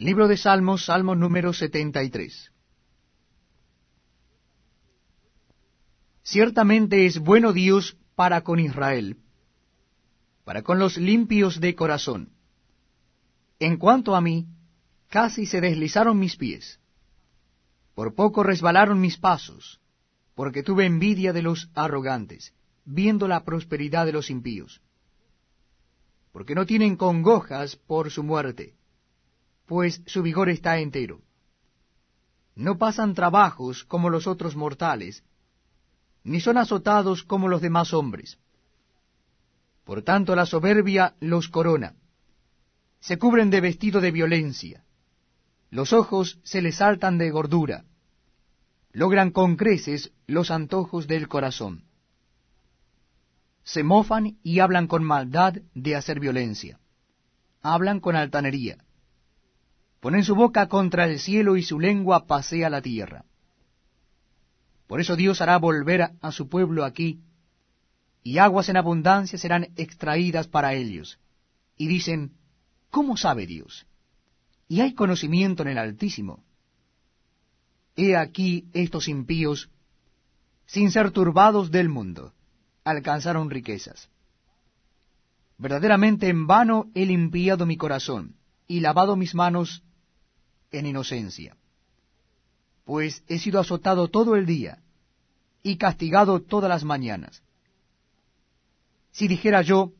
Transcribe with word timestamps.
Libro 0.00 0.28
de 0.28 0.38
Salmos, 0.38 0.86
Salmo 0.86 1.14
número 1.14 1.52
73. 1.52 2.50
Ciertamente 6.22 7.04
es 7.04 7.18
bueno 7.18 7.52
Dios 7.52 7.98
para 8.14 8.40
con 8.40 8.60
Israel, 8.60 9.18
para 10.44 10.62
con 10.62 10.78
los 10.78 10.96
limpios 10.96 11.60
de 11.60 11.74
corazón. 11.74 12.30
En 13.58 13.76
cuanto 13.76 14.16
a 14.16 14.22
mí, 14.22 14.46
casi 15.10 15.44
se 15.44 15.60
deslizaron 15.60 16.18
mis 16.18 16.36
pies. 16.36 16.80
Por 17.94 18.14
poco 18.14 18.42
resbalaron 18.42 19.02
mis 19.02 19.18
pasos, 19.18 19.82
porque 20.34 20.62
tuve 20.62 20.86
envidia 20.86 21.34
de 21.34 21.42
los 21.42 21.68
arrogantes, 21.74 22.54
viendo 22.86 23.28
la 23.28 23.44
prosperidad 23.44 24.06
de 24.06 24.12
los 24.12 24.30
impíos. 24.30 24.80
Porque 26.32 26.54
no 26.54 26.64
tienen 26.64 26.96
congojas 26.96 27.76
por 27.76 28.10
su 28.10 28.22
muerte 28.22 28.79
pues 29.70 30.02
su 30.04 30.22
vigor 30.22 30.48
está 30.48 30.80
entero. 30.80 31.20
No 32.56 32.76
pasan 32.76 33.14
trabajos 33.14 33.84
como 33.84 34.10
los 34.10 34.26
otros 34.26 34.56
mortales, 34.56 35.22
ni 36.24 36.40
son 36.40 36.58
azotados 36.58 37.22
como 37.22 37.46
los 37.46 37.60
demás 37.60 37.94
hombres. 37.94 38.40
Por 39.84 40.02
tanto 40.02 40.34
la 40.34 40.44
soberbia 40.44 41.14
los 41.20 41.48
corona, 41.48 41.94
se 42.98 43.16
cubren 43.16 43.48
de 43.50 43.60
vestido 43.60 44.00
de 44.00 44.10
violencia, 44.10 44.82
los 45.70 45.92
ojos 45.92 46.40
se 46.42 46.62
les 46.62 46.78
saltan 46.78 47.16
de 47.16 47.30
gordura, 47.30 47.84
logran 48.90 49.30
con 49.30 49.54
creces 49.54 50.10
los 50.26 50.50
antojos 50.50 51.06
del 51.06 51.28
corazón. 51.28 51.84
Se 53.62 53.84
mofan 53.84 54.36
y 54.42 54.58
hablan 54.58 54.88
con 54.88 55.04
maldad 55.04 55.58
de 55.74 55.94
hacer 55.94 56.18
violencia, 56.18 56.80
hablan 57.62 58.00
con 58.00 58.16
altanería 58.16 58.84
Ponen 60.00 60.24
su 60.24 60.34
boca 60.34 60.68
contra 60.68 61.04
el 61.04 61.18
cielo 61.18 61.56
y 61.56 61.62
su 61.62 61.78
lengua 61.78 62.26
pasea 62.26 62.70
la 62.70 62.80
tierra. 62.80 63.24
Por 64.86 65.00
eso 65.00 65.14
Dios 65.14 65.40
hará 65.40 65.58
volver 65.58 66.10
a 66.20 66.32
su 66.32 66.48
pueblo 66.48 66.84
aquí, 66.84 67.20
y 68.22 68.38
aguas 68.38 68.68
en 68.68 68.76
abundancia 68.76 69.38
serán 69.38 69.68
extraídas 69.76 70.48
para 70.48 70.74
ellos. 70.74 71.18
Y 71.76 71.86
dicen, 71.86 72.32
¿cómo 72.90 73.16
sabe 73.16 73.46
Dios? 73.46 73.86
Y 74.68 74.80
hay 74.80 74.94
conocimiento 74.94 75.62
en 75.62 75.68
el 75.68 75.78
Altísimo. 75.78 76.42
He 77.96 78.16
aquí 78.16 78.68
estos 78.72 79.08
impíos, 79.08 79.70
sin 80.66 80.90
ser 80.90 81.10
turbados 81.10 81.70
del 81.70 81.88
mundo, 81.88 82.32
alcanzaron 82.84 83.50
riquezas. 83.50 84.08
Verdaderamente 85.58 86.28
en 86.28 86.46
vano 86.46 86.90
he 86.94 87.04
limpiado 87.04 87.66
mi 87.66 87.76
corazón 87.76 88.36
y 88.66 88.80
lavado 88.80 89.16
mis 89.16 89.34
manos 89.34 89.82
en 90.70 90.86
inocencia. 90.86 91.56
Pues 92.84 93.22
he 93.28 93.38
sido 93.38 93.60
azotado 93.60 94.08
todo 94.08 94.36
el 94.36 94.46
día 94.46 94.82
y 95.62 95.76
castigado 95.76 96.40
todas 96.40 96.68
las 96.68 96.84
mañanas. 96.84 97.42
Si 99.12 99.28
dijera 99.28 99.62
yo, 99.62 99.92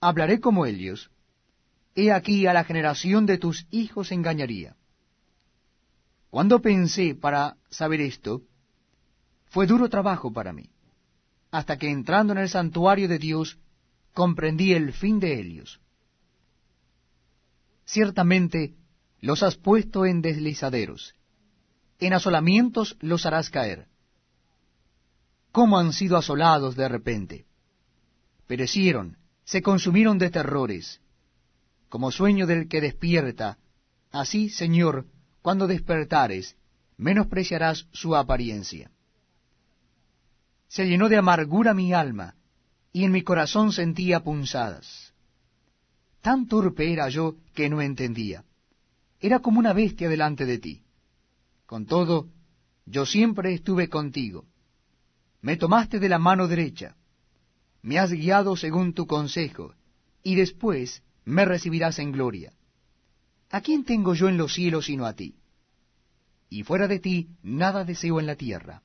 hablaré 0.00 0.40
como 0.40 0.66
ellos, 0.66 1.10
he 1.94 2.12
aquí 2.12 2.46
a 2.46 2.52
la 2.52 2.64
generación 2.64 3.26
de 3.26 3.38
tus 3.38 3.66
hijos 3.70 4.12
engañaría. 4.12 4.76
Cuando 6.30 6.60
pensé 6.60 7.14
para 7.14 7.56
saber 7.70 8.00
esto, 8.00 8.42
fue 9.46 9.66
duro 9.66 9.88
trabajo 9.88 10.32
para 10.32 10.52
mí, 10.52 10.70
hasta 11.50 11.78
que 11.78 11.90
entrando 11.90 12.32
en 12.32 12.40
el 12.40 12.48
santuario 12.48 13.08
de 13.08 13.18
Dios, 13.18 13.58
comprendí 14.12 14.72
el 14.72 14.92
fin 14.92 15.18
de 15.20 15.40
ellos. 15.40 15.80
Ciertamente, 17.86 18.74
los 19.20 19.42
has 19.42 19.56
puesto 19.56 20.04
en 20.06 20.22
deslizaderos, 20.22 21.14
en 21.98 22.12
asolamientos 22.12 22.96
los 23.00 23.24
harás 23.26 23.50
caer. 23.50 23.86
¿Cómo 25.52 25.78
han 25.78 25.92
sido 25.92 26.16
asolados 26.16 26.76
de 26.76 26.88
repente? 26.88 27.46
Perecieron, 28.46 29.16
se 29.44 29.62
consumieron 29.62 30.18
de 30.18 30.30
terrores, 30.30 31.00
como 31.88 32.10
sueño 32.10 32.46
del 32.46 32.68
que 32.68 32.80
despierta, 32.80 33.58
así, 34.10 34.50
Señor, 34.50 35.06
cuando 35.40 35.66
despertares, 35.66 36.56
menospreciarás 36.98 37.86
su 37.92 38.14
apariencia. 38.14 38.90
Se 40.68 40.86
llenó 40.86 41.08
de 41.08 41.16
amargura 41.16 41.72
mi 41.72 41.92
alma, 41.92 42.34
y 42.92 43.04
en 43.04 43.12
mi 43.12 43.22
corazón 43.22 43.72
sentía 43.72 44.20
punzadas. 44.20 45.14
Tan 46.20 46.48
torpe 46.48 46.92
era 46.92 47.08
yo 47.08 47.36
que 47.54 47.68
no 47.68 47.80
entendía 47.80 48.44
era 49.26 49.40
como 49.40 49.58
una 49.58 49.72
bestia 49.72 50.08
delante 50.08 50.46
de 50.46 50.58
ti. 50.58 50.82
Con 51.66 51.86
todo, 51.86 52.28
yo 52.84 53.04
siempre 53.04 53.52
estuve 53.54 53.88
contigo. 53.88 54.46
Me 55.40 55.56
tomaste 55.56 55.98
de 55.98 56.08
la 56.08 56.18
mano 56.18 56.46
derecha, 56.46 56.96
me 57.82 57.98
has 57.98 58.12
guiado 58.12 58.56
según 58.56 58.94
tu 58.94 59.06
consejo, 59.06 59.74
y 60.22 60.36
después 60.36 61.02
me 61.24 61.44
recibirás 61.44 61.98
en 61.98 62.12
gloria. 62.12 62.52
¿A 63.50 63.60
quién 63.60 63.84
tengo 63.84 64.14
yo 64.14 64.28
en 64.28 64.38
los 64.38 64.54
cielos 64.54 64.86
sino 64.86 65.06
a 65.06 65.14
ti? 65.14 65.36
Y 66.48 66.62
fuera 66.62 66.86
de 66.86 67.00
ti 67.00 67.28
nada 67.42 67.84
deseo 67.84 68.20
en 68.20 68.26
la 68.26 68.36
tierra. 68.36 68.82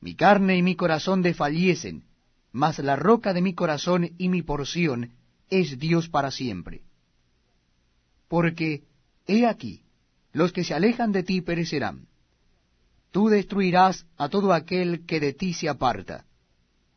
Mi 0.00 0.16
carne 0.16 0.56
y 0.56 0.62
mi 0.62 0.74
corazón 0.74 1.22
desfallecen, 1.22 2.04
mas 2.50 2.80
la 2.80 2.96
roca 2.96 3.32
de 3.32 3.42
mi 3.42 3.54
corazón 3.54 4.10
y 4.18 4.28
mi 4.28 4.42
porción 4.42 5.12
es 5.48 5.78
Dios 5.78 6.08
para 6.08 6.32
siempre. 6.32 6.82
Porque 8.28 8.82
He 9.26 9.46
aquí, 9.46 9.82
los 10.32 10.52
que 10.52 10.64
se 10.64 10.74
alejan 10.74 11.12
de 11.12 11.22
ti 11.22 11.40
perecerán. 11.40 12.06
Tú 13.10 13.28
destruirás 13.28 14.06
a 14.16 14.28
todo 14.28 14.52
aquel 14.52 15.04
que 15.06 15.20
de 15.20 15.32
ti 15.34 15.52
se 15.52 15.68
aparta. 15.68 16.24